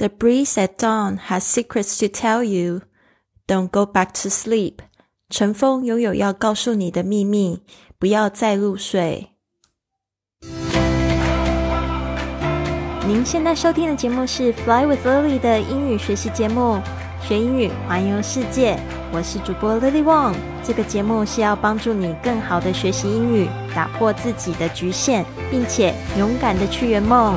[0.00, 2.80] The breeze at dawn has secrets to tell you.
[3.46, 4.76] Don't go back to sleep.
[5.28, 7.60] 晨风拥有要告诉你的秘密，
[7.98, 9.32] 不要再入睡。
[13.06, 16.80] 您现在收听的节目是《Fly with Lily》的英语学习节目，
[17.22, 18.78] 学英语环游世界。
[19.12, 20.34] 我是主播 Lily Wong。
[20.64, 27.36] 这个节目是要帮助你更好的学习英语，打破自己的局限，并且勇敢的去圆梦。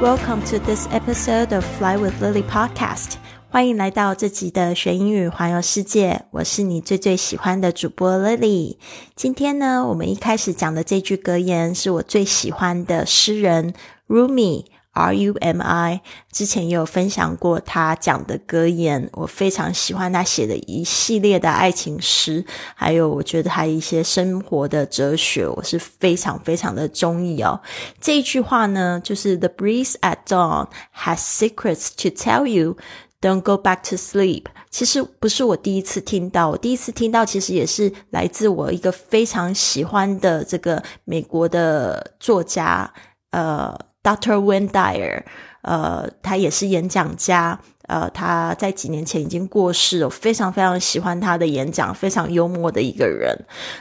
[0.00, 3.16] Welcome to this episode of Fly with Lily podcast。
[3.50, 6.24] 欢迎来到这集的学英语环游世界。
[6.30, 8.78] 我是你最最喜欢的主播 Lily。
[9.14, 13.74] 今天呢，我们一开始讲的这句格言是我最喜欢的诗人
[14.08, 14.64] Rumi。
[14.92, 16.00] R U M I
[16.32, 22.44] 之前也有分享过他讲的格言，我非常喜欢他写的一系列的爱情诗，
[22.74, 27.60] 还有我觉得他一些生活的哲学，我是非常非常的中意哦。
[28.00, 32.76] 这一句话呢，就是 The breeze at dawn has secrets to tell you.
[33.20, 34.46] Don't go back to sleep。
[34.70, 42.92] 其实不是我第一次听到，我第一次听到其实也是来自我一个非常喜欢的这个美国的作家，
[43.30, 43.89] 呃。
[44.02, 44.36] Dr.
[44.36, 45.22] Wayne Dyer，
[45.62, 53.36] 呃，他也是演讲家，呃，他在几年前已经过世，我非常非常喜欢他的演讲，非常幽默的一个人。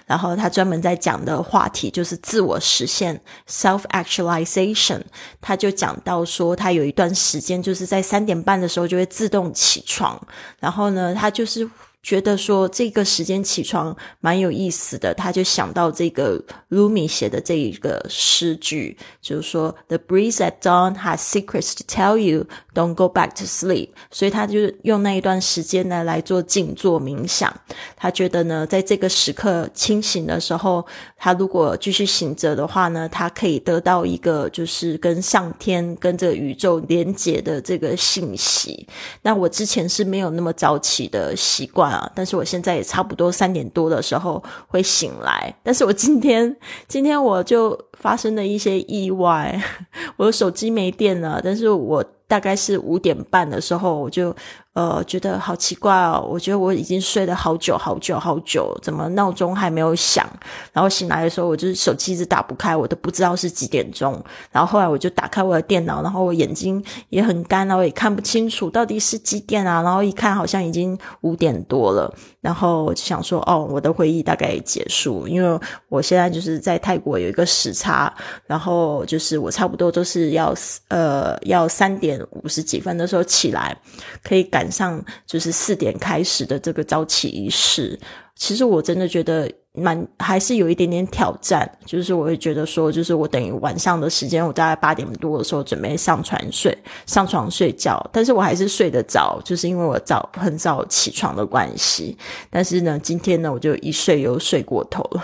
[0.05, 5.01] 然后他专门在讲的话题就是自我实现 （self actualization）。
[5.39, 10.21] 他就讲到说，他有一段时间就是在三点半的时候就会自动起床，
[10.59, 11.69] 然后呢，他就是。
[12.01, 23.43] 觉得说这个时间起床蛮有意思的，他就想到这个 Lumi 写的这一个诗句，就是说 The breeze at dawn has secrets to tell you, don't go back to
[23.43, 23.89] sleep。
[24.09, 27.53] 所以他就用那一段时间呢来做静坐冥想。
[27.97, 30.85] 他觉得呢，在这个时刻清醒的时候，
[31.17, 38.87] 他如果继续醒着的话呢，他可以得到一个就是跟上天、跟这个宇宙连接的这个信息。
[39.21, 41.88] 那我之前是没有那么早起的习惯。
[42.15, 46.55] 但是我现在也差不多三点多的时候会醒来，但是我今天
[46.87, 49.61] 今天我就发生了一些意外，
[50.17, 54.35] 我的手机没电了，但是我大概是五点半的时候我就。
[54.79, 56.25] 呃，觉得好奇怪哦！
[56.31, 60.25] 我觉得我已经睡了好久好久好久，怎么闹钟还没有响？
[60.71, 64.23] 然后醒来的时候，我就是手机一直打不开，我都不知道是几点钟。
[64.53, 69.81] 然后后来我就打开我的电脑，然后我眼睛也很干，然后也看不清楚到底是几点啊。
[69.81, 72.15] 然后一看，好像已经五点多了。
[72.39, 75.59] 然后我就想说，哦，我的会议大概结束，因为
[75.89, 78.13] 我现在就是在泰国有一个时差，
[78.47, 80.55] 然后就是我差不多都是要
[80.87, 83.77] 呃要三点五十几分的时候起来，
[84.23, 84.68] 可以赶。
[84.71, 87.99] 上就是四点开始的这个早起仪式，
[88.35, 91.69] 其实我真的觉得蛮还是有一点点挑战。
[91.85, 102.17] 就是我会觉得说，就是我等于晚上的时间，我大概八点多的时候准备上床睡，上床睡觉，但是我还是睡得着，就是因为我早很早起床的关系。
[102.49, 105.23] 但是呢，今天呢，我就一睡又睡过头了。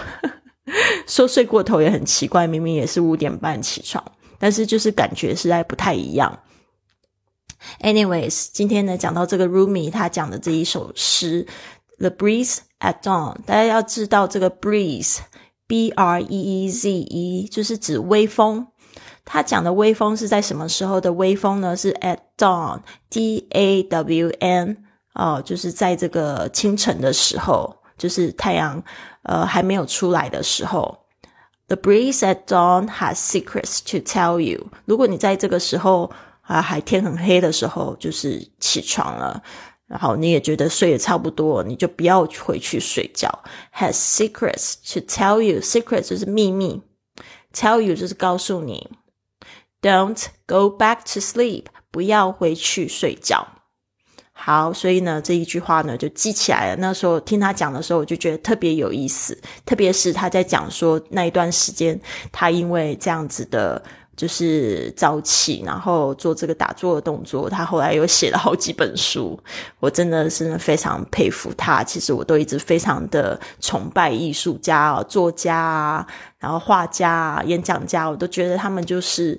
[1.06, 4.04] 说睡过头也很奇怪，明明也是五点半起床，
[4.40, 6.40] 但是就是感觉实在不太一样。
[7.82, 11.46] Anyways，今天呢讲到这个 Rumi 他讲的这一首诗
[12.00, 13.38] ，The breeze at dawn。
[13.46, 18.68] 大家要知道这个 breeze，b r e e z e，就是指微风。
[19.24, 21.76] 他讲的微风是在什么时候的微风呢？
[21.76, 24.78] 是 at dawn，d a w n，
[25.14, 28.84] 哦，就是在这个清晨的时候，就是太阳
[29.24, 30.98] 呃还没有出来的时候。
[31.68, 34.68] The breeze at dawn has secrets to tell you。
[34.86, 36.12] 如果你在这个时候。
[36.48, 39.42] 啊，还天很黑的时候，就是起床了，
[39.88, 43.44] 然后你也觉得睡也差不多，你就不要回去睡觉。
[43.74, 46.84] Has secrets to tell you, secrets 就是秘密
[47.52, 48.88] ，tell you 就是告诉你。
[49.82, 53.48] Don't go back to sleep，不要回去睡觉。
[54.32, 56.76] 好，所以呢，这一句话呢就记起来了。
[56.76, 59.36] 那时候听他讲的时候，我就觉得特别有意思，
[59.66, 62.00] 特别是他在讲说那一段时间，
[62.32, 63.82] 他因为这样子的。
[64.16, 67.50] 就是早起，然后做这个打坐的动作。
[67.50, 69.40] 他后来又写了好几本书，
[69.80, 71.84] 我真的是非常佩服他。
[71.84, 76.08] 其实我都一直非常的崇拜艺术家啊、作家啊，
[76.40, 79.38] 然后画家、啊、演讲家，我都觉得他们就是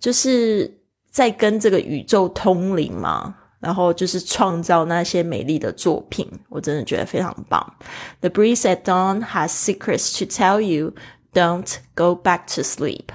[0.00, 0.72] 就是
[1.10, 6.26] 在跟这个宇宙通灵嘛，然后就是创造那些美丽的作品。
[6.48, 7.74] 我真的觉得非常棒。
[8.20, 10.94] The breeze at dawn has secrets to tell you.
[11.34, 13.06] Don't go back to sleep.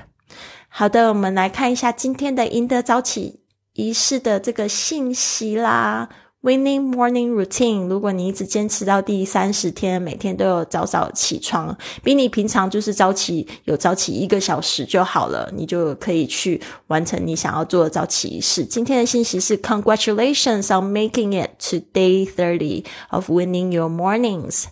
[0.69, 3.41] 好的，我们来看一下今天的赢得早起
[3.73, 6.07] 仪式的这个信息啦。
[6.41, 18.63] Winning morning routine，如果你一直坚持到第三十天，每天都有早早起床，比你平常就是早起有早起一个小时就好了，你就可以去完成你想要做的早起仪式。
[18.63, 24.67] 今天的信息是：Congratulations on making it to day thirty of winning your mornings。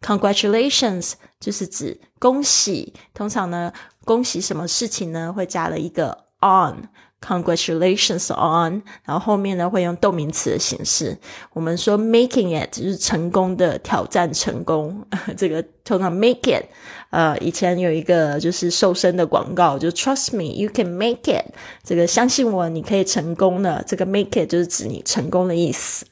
[0.00, 3.72] Congratulations 就是指恭喜，通常呢，
[4.04, 5.32] 恭喜什么事情呢？
[5.32, 6.88] 会加了一个 on。
[7.24, 11.16] Congratulations on，然后后面呢会用动名词的形式。
[11.52, 15.06] 我们说 making it 就是成功的挑战成功。
[15.36, 16.64] 这个通常 make it，
[17.10, 21.54] 呃，以前有一个就是瘦身的广告，就 Trust me, you can make it。
[21.84, 23.84] 这个相信我，你可以成功的。
[23.86, 26.04] 这个 make it 就是指你成功的意思。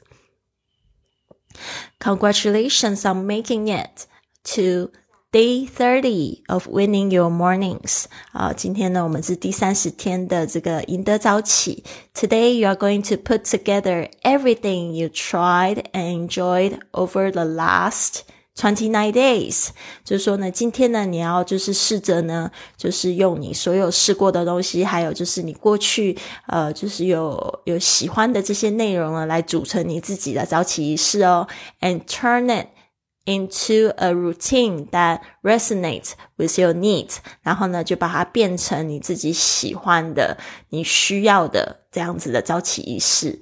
[1.99, 4.05] Congratulations on making it
[4.55, 4.93] to
[5.31, 11.85] Day thirty of winning your mornings 啊，今天呢，我们是第三十天的这个赢得早起。
[12.13, 18.23] Today you are going to put together everything you tried and enjoyed over the last
[18.57, 19.69] twenty nine days。
[20.03, 26.17] 就是说呢，今天呢，你要就是试着呢，就是用你所有试过的东西，还有就是你过去
[26.47, 31.47] 呃，就是有有喜欢的这些内容呢，来组成你自己的早起仪式哦
[31.79, 32.67] ，and turn it。
[33.24, 40.38] into a routine that resonates with your needs，然后呢，就把它变成你自己喜欢的、
[40.70, 43.40] 你需要的这样子的早起仪式。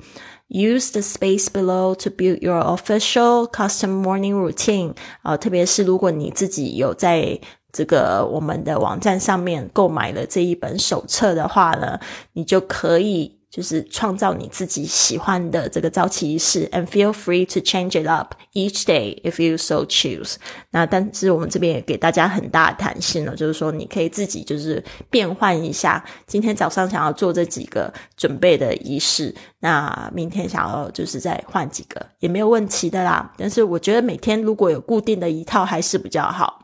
[0.49, 4.95] Use the space below to build your official custom morning routine。
[5.23, 7.39] 啊，特别是如果你自己有在
[7.73, 12.01] 这个我们的网站上面购买了这一本手册的话呢，
[12.33, 13.38] 你就可以。
[13.52, 20.36] 就是创造你自己喜欢的这个早起仪式，and feel free to change it up each day if you so choose。
[20.70, 33.34] 那但是我们这边也给大家很大的弹性了，就是说你可以自己就是变换一下，今天早上想要做这几个准备的仪式，那明天想要就是再换几个也没有问题的啦。
[33.36, 36.64] 但是我觉得每天如果有固定的一套还是比较好。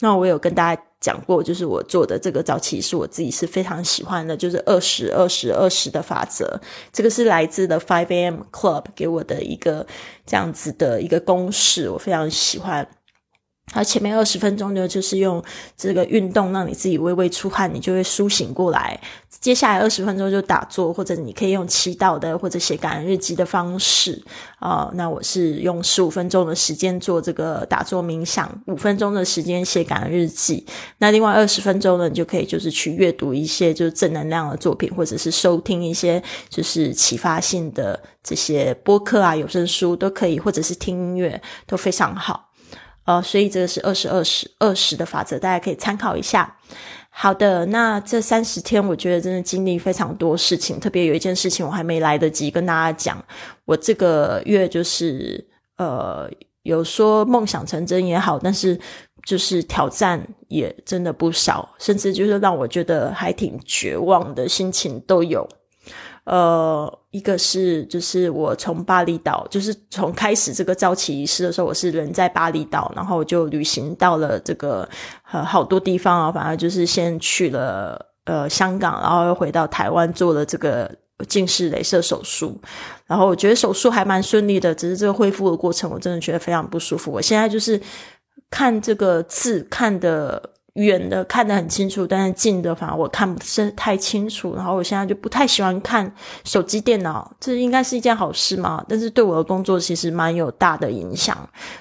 [0.00, 0.82] 那我有跟大家。
[1.00, 6.60] 讲过，就是我做的这个早起是我自己是非常喜欢的，就是二十二十二十的法则。
[6.92, 8.42] 这个是来自的 Five A.M.
[8.52, 9.86] Club 给我的一个
[10.26, 12.86] 这样子的一个公式，我非常喜欢。
[13.72, 15.42] 它前面二十分钟呢，就是用
[15.76, 19.00] 这个运动让你自己微微出汗，你就会苏醒过来。
[19.40, 24.22] 接下来二十分钟就打坐，或者你可以用祈祷的或者写感恩日记的方式
[24.58, 24.90] 啊。
[24.94, 30.66] 那我是用十五分钟的时间做这个打坐冥想，五分钟的时间写感恩日记。
[30.98, 42.49] 那另外二十分钟呢，你就可以就是去阅读一些就是正能量的作品，或者是收听一些就是启发性的这些播客啊、有声书都可以，或者是听音乐都非常好。
[43.10, 46.56] 呃，所以这个是二十二十二十的法则，大家可以参考一下。
[47.08, 53.20] 好的，那这三十天，我觉得真的经历非常多事情，特别有一件事情我还没来得及跟大家讲。
[53.64, 55.44] 我这个月就是
[55.76, 56.30] 呃，
[56.62, 58.78] 有说梦想成真也好，但是
[59.26, 65.48] 就是挑战也真的不少，甚至就是让我觉得还挺绝望的心情都有。
[66.30, 74.88] 呃，一个是就是我从巴厘岛，就是从开始这个早起仪式的时候，我是人在巴厘岛，然后我就旅行到了这个
[75.32, 80.88] 呃好多地方啊，反正就是先去了呃香港，然后又回到台湾做了这个
[81.26, 82.56] 近视雷射手术，
[83.08, 87.10] 然后我觉得手术还蛮顺利的，只是这个恢复的过程我真的觉得非常不舒服。
[87.10, 87.80] 我现在就是
[88.48, 90.40] 看这个字看的。
[90.74, 94.54] 远的看得很清楚，但是近的反而我看不是太清楚。
[94.54, 96.12] 然后我现在就不太喜欢看
[96.44, 98.84] 手机、电脑，这应该是一件好事嘛？
[98.88, 101.36] 但是对我的工作其实蛮有大的影响。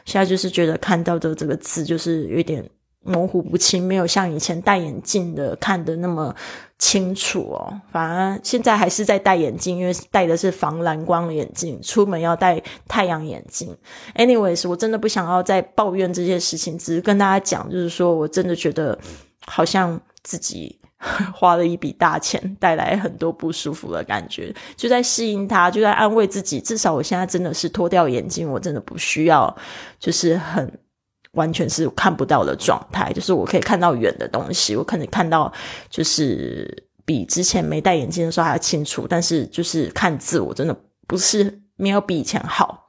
[0.05, 2.67] 现在就是觉得看到的这个字就是有点。
[3.01, 6.35] 模糊不清，没有像以前戴眼镜的看的那么
[6.77, 7.81] 清楚哦。
[7.91, 13.75] 反而现在还是在戴眼镜，因为戴的是防蓝光的眼镜，出门要戴太阳眼镜。
[14.15, 18.99] Anyways，我真的不想要再抱怨这些事情，只是跟大家讲，就是说我真的觉得
[19.45, 20.77] 好像自己
[21.33, 26.59] 花了一笔大钱，带来很多不舒服的感觉，就在适应它，就在安慰自己。
[26.59, 29.55] 至少我现在真的是脱掉眼镜，我真的不需要，
[29.97, 30.69] 就是很。
[31.33, 35.51] 完全是看不到的状态，就是我可以看到远的东西，我可能看到
[35.89, 40.75] 就是比之前没戴眼镜的时候还要清楚，但是就是看字，我真的
[41.07, 42.87] 不是没有比以前好。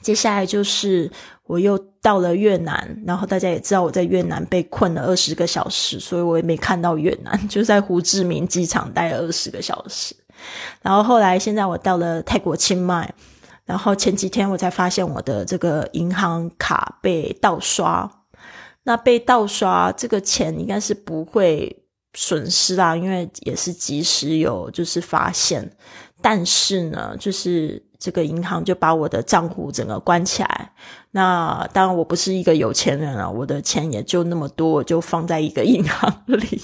[0.00, 1.10] 接下来就是
[1.44, 10.14] 我又到了越南，然后大家也知道我在越南被困了二十个小时，所以我也没看到越南， 就在胡志明机场待了二十个小时。
[10.82, 13.12] 然后后来现在我到了泰国清迈。
[13.64, 18.10] 然后前几天我才发现我的这个银行卡被盗刷，
[18.82, 25.76] 那被盗刷这个钱应该是不会损失啦，因为也是及时有就是发现，
[26.20, 30.72] 但是呢，就是这个银行就把我的账户整个关起来。
[31.10, 36.60] 那当然我不是一个有钱人啊，我的钱也就那么多，我就放在一个银行里。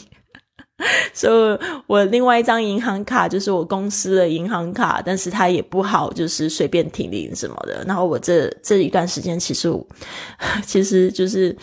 [1.12, 7.84] 所以，我另外一张银行卡就是我公司的银行卡，但是它也不好，就是随便停零什么的。
[7.86, 9.70] 然后我这这一段时间，其实
[10.64, 11.56] 其实就是。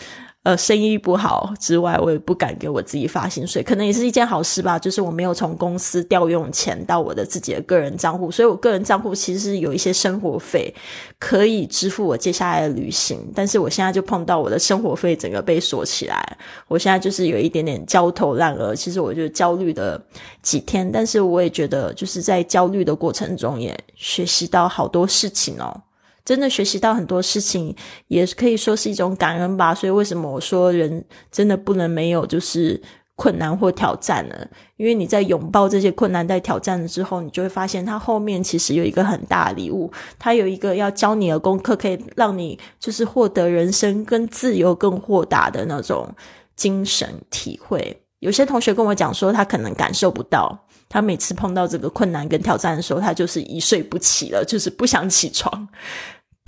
[0.48, 4.78] 呃，生意不好之外，我也不敢给我自己发薪水，可能也是一件好事吧。
[4.78, 10.74] 就是我没有从公司调用钱到我的自己的个人账户，所以我个人账户其实有一些生活费
[11.18, 13.30] 可以支付我接下来的旅行。
[13.34, 18.74] 但是我现在就碰到我的生活费整个被锁起来，我现在就是有一点点焦头烂额。
[18.74, 20.02] 其实我就焦虑了
[20.40, 25.82] 几天，但是我也觉得就是在焦虑的过程中也学习到好多事情哦。
[26.28, 27.74] 真的学习到很多事情，
[28.08, 29.74] 也可以说是一种感恩吧。
[29.74, 32.78] 所以为什么我说人真的不能没有就是
[33.16, 34.36] 困难或挑战呢？
[34.76, 46.14] 因为你在拥抱这些困难、在挑战了之后，你就会发现它后面其实有一个很大的礼物，它有一个要教你的功课，可以让你就是获得人生更自由、更豁达的那种
[46.54, 48.02] 精神体会。
[48.18, 50.66] 有些同学跟我讲说，他可能感受不到。
[50.90, 55.68] 他每次碰到这个困难跟挑战的时候，他就是一睡不起了，就是不想起床。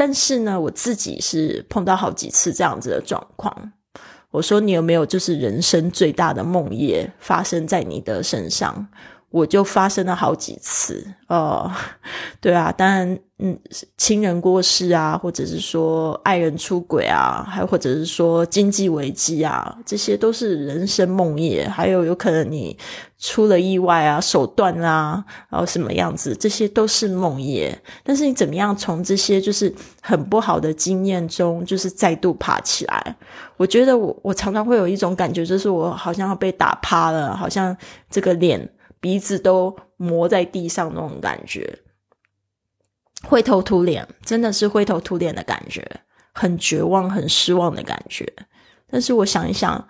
[0.02, 3.70] 但是呢，我自己是碰到好几次这样子的状况。
[4.30, 8.88] 我说你有没有就是人生最大的梦魇发生在你的身上？
[9.30, 11.06] 我就发生了好几次。
[11.28, 11.70] 哦，
[12.40, 13.58] 对啊，当然，嗯，
[13.96, 21.68] 亲人过世啊，或者是说爱人出轨啊，还或者是说经济危机啊，这些都是人生梦魇。
[21.70, 22.76] 还有有可能你。
[23.22, 27.70] 出了意外啊，手段啊，然后什么样子，这些都是梦魇。
[28.02, 29.70] 但是你怎么样从这些就是
[30.00, 33.16] 很不好的经验中，就是再度爬起来？
[33.58, 37.76] 我觉得我我常常会有一种感觉，就是我好像要被打趴了，好像
[38.08, 38.66] 这个脸
[39.00, 41.78] 鼻子都磨在地上那种感觉，
[43.24, 45.84] 灰头土脸，真的是灰头土脸的感觉，
[46.32, 48.30] 很绝望、很失望的感觉。
[48.88, 49.88] 但是我想一想。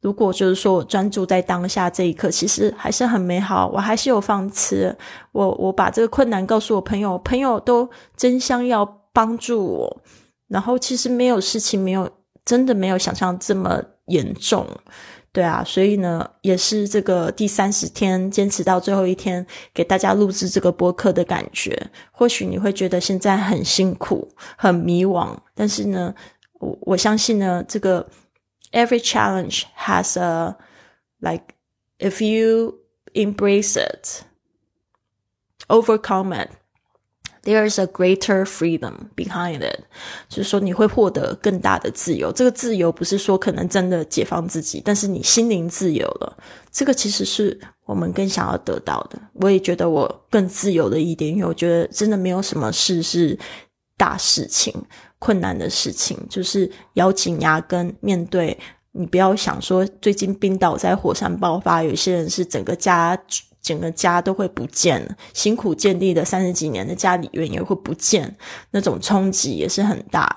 [0.00, 3.68] 如果就是说我专注在当下这一刻，其实还是很美好。
[3.74, 4.88] 我还是有放弃，
[5.32, 10.02] 我我把这个困难告诉我朋友，朋友都争相要帮助我。
[10.46, 12.08] 然后其实没有事情，没有
[12.44, 14.64] 真的没有想象这么严重，
[15.32, 15.62] 对啊。
[15.64, 21.90] 所以呢，也是这个第三十天坚持到最后一天，给大家录制这个播客的感觉。
[22.10, 26.14] 或许你会觉得现在很辛苦、很迷惘，但是呢，
[26.54, 28.08] 我我相信呢，这个。
[28.70, 30.54] every challenge has a
[31.20, 31.54] like
[31.98, 32.74] if you
[33.14, 34.26] embrace it
[35.70, 36.50] overcome it
[37.48, 39.80] there is a greater freedom behind it
[40.28, 42.30] 就是说你会获得更大的自由。
[42.30, 46.36] 这个自由不是说可能真的解放自己但是你心灵自由了。
[46.70, 49.18] 这个其实是我们更想要得到的。
[49.34, 53.38] 我也觉得我更自由了一点因为我觉得真的没有什么事是
[53.96, 54.74] 大事情
[55.18, 56.18] 困难的事情。
[56.28, 58.58] 就是咬紧牙根面对。
[58.92, 63.16] 你不要想说最近冰岛在火山爆发，有些人是整个家
[63.68, 68.34] 整个家都会不见，辛苦建立的三十几年的家里院也会不见，
[68.70, 70.34] 那种冲击也是很大。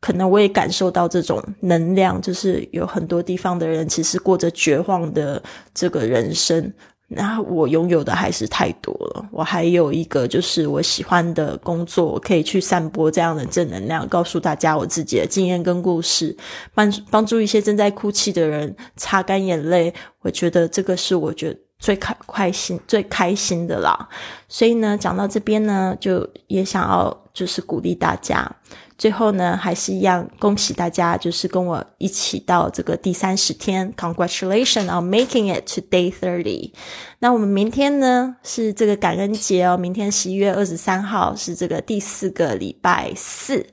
[0.00, 5.40] 可能我也感受到这种能量，就是有很多地方的人其实过着绝望的
[5.72, 6.72] 这个人生。
[7.14, 9.28] 那我拥有的还是太多了。
[9.30, 16.34] 我还有一个就是我喜欢的工作，我可以去散播这样的正能量，告诉大家我自己的经验跟故事，
[16.74, 19.92] 帮帮助一些正在哭泣的人擦干眼泪。
[20.22, 24.08] 我觉得这个是我觉得最开开心、最开心的啦。
[24.48, 28.50] 所以呢，讲到这边呢，就也想要就是鼓励大家。
[28.96, 36.72] 最后呢，还是一样恭喜大家，就是跟我一起到这个第三十天，Congratulations on making it to day thirty。
[37.18, 43.66] 那我们明天呢是这个感恩节哦，明天十一月二十三号是这个第四个礼拜四，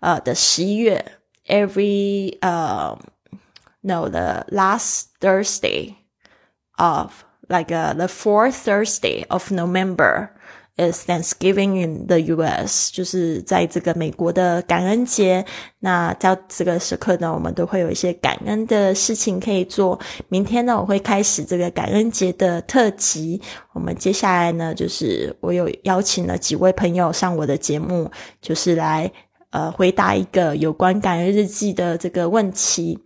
[0.00, 1.12] 呃的十一月
[1.46, 2.98] ，every 呃
[3.82, 5.94] no the last Thursday
[6.76, 7.12] of
[7.48, 10.30] like the fourth Thursday of November。
[10.78, 15.44] is Thanksgiving in the U.S.，就是在这个美国的感恩节。
[15.80, 20.00] 那在这个时刻呢，我们都会有一些感恩的事情可以做。
[20.28, 23.38] 明天呢，我会开始这个感恩节的特辑。
[23.74, 29.12] 我们接下来呢，就是我有邀请了几位朋友上我的节目，就是来
[29.50, 32.98] 呃回答一个有关感恩日记的这个问题。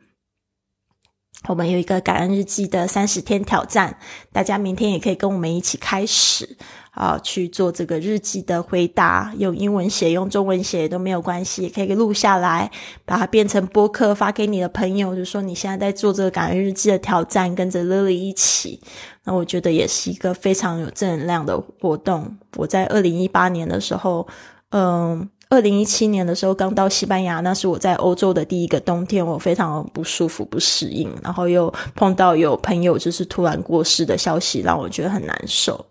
[1.49, 3.99] 我们有一个感恩日记的三十天挑战，
[4.33, 6.57] 大家明天也可以跟我们一起开始。
[6.97, 12.71] 啊去做这个日记的回答，用英文写、用中文写都没有关系，也可以录下来，
[13.05, 18.81] 把它变成播客发给你的朋友，就说你现在在做这个感恩日记的挑战，跟着 Lily 一起。
[19.25, 22.39] 那我觉得也是一个非常有正能量的活动。
[22.57, 24.27] 我在二零一八年的时候，
[24.71, 25.29] 嗯。
[25.49, 35.87] 二零一七年的时候，刚到西班牙，那是我在欧洲的第一个冬天，我非常不舒服、不适应，然后又碰到有朋友就是突然过世的消息，让我觉得很难受。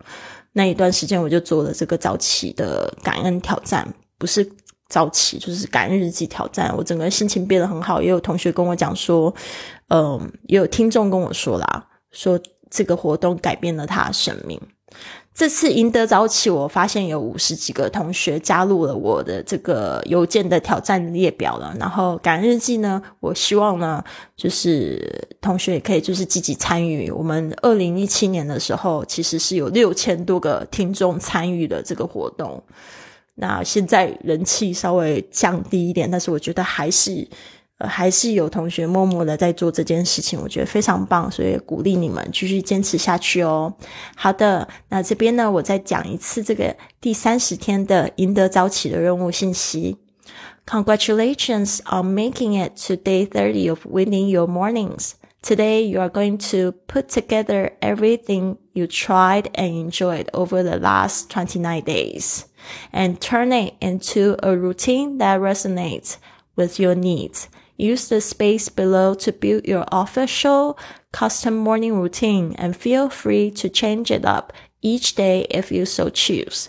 [0.52, 4.46] 那一段时间，我就做了这个早起的感恩挑战，不是
[4.90, 6.74] 早起，就是感恩日记挑战。
[6.78, 9.34] 我整个心情变得很好，也有同学跟我讲说，
[9.88, 14.60] 嗯，也有听众跟我说啦，说这个活动改变了他的生命。
[15.36, 21.76] 这次赢得早起，我发现有五十几个同学加入了我的这个邮件的挑战列表了。
[21.78, 24.02] 然后感恩日记呢，我希望呢，
[24.38, 27.12] 就是同学也可以就是积极参与。
[27.12, 32.64] 我们二零一七年的时候，其实是有六千多个听众参与的这个活动。
[33.34, 37.28] 那现在人气稍微降低一点，但是我觉得还是。
[37.78, 43.74] 呃，还是有同学默默的在做这件事情，我觉得非常棒，所以鼓励你们继续坚持下去哦。
[44.16, 49.98] 好的，那这边呢，我再讲一次这个第三十天的赢得早起的任务信息。
[50.66, 55.12] Congratulations on making it to day thirty of winning your mornings.
[55.44, 61.30] Today you are going to put together everything you tried and enjoyed over the last
[61.30, 62.46] twenty nine days,
[62.92, 66.16] and turn it into a routine that resonates
[66.56, 67.48] with your needs.
[67.78, 70.78] Use the space below to build your official
[71.12, 76.10] custom morning routine and feel free to change it up each day if you so
[76.10, 76.68] choose.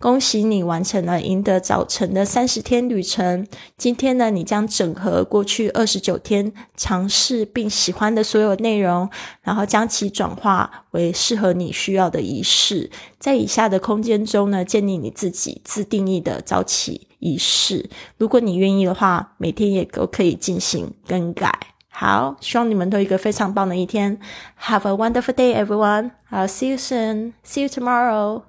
[0.00, 3.46] 恭喜你完成了赢得早晨的三十天旅程。
[3.76, 9.10] 今天呢，你将整合过去二十九天尝试并喜欢的所有内容，
[9.42, 12.90] 然后将其转化为适合你需要的仪式。
[13.18, 17.88] 在以下的空间中呢，建立你自己自定义的早起仪式。
[18.18, 21.56] 如果你愿意的话，每天也都可以进行更改。
[21.88, 24.18] 好，希望你们都有一个非常棒的一天。
[24.60, 26.10] Have a wonderful day, everyone.
[26.30, 27.34] I'll see you soon.
[27.44, 28.42] See you tomorrow.